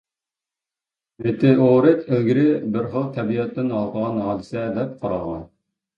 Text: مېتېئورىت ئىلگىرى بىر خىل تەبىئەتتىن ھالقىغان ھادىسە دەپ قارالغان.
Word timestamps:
مېتېئورىت 1.25 2.09
ئىلگىرى 2.09 2.45
بىر 2.77 2.89
خىل 2.95 3.07
تەبىئەتتىن 3.19 3.73
ھالقىغان 3.77 4.19
ھادىسە 4.29 4.65
دەپ 4.79 4.97
قارالغان. 5.05 5.45